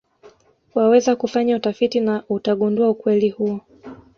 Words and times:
Waweza 0.75 1.15
kufanya 1.15 1.55
utafiti 1.55 1.99
na 1.99 2.23
utagundua 2.29 2.89
ukweli 2.89 3.29
huo 3.29 3.61